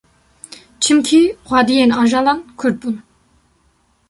Çimkî 0.81 1.23
xwediyên 1.47 1.91
ajalan 2.01 2.39
Kurd 2.59 2.75
bûn 2.81 2.95